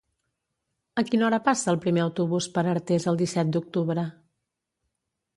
[1.01, 4.07] A quina hora passa el primer autobús per Artés el disset d'octubre?